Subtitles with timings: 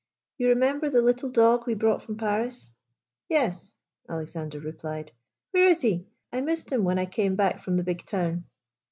[0.39, 2.73] You remember the little dog we brought from Paris?""
[3.29, 3.75] Yes,"
[4.09, 5.11] Alexander replied;"
[5.51, 6.07] where is he?
[6.33, 8.45] I missed him when I came back from the Big Town."